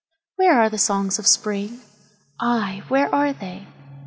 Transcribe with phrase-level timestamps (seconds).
[0.37, 1.79] Where are the songs of Spring?
[2.39, 3.67] Ay, where are they?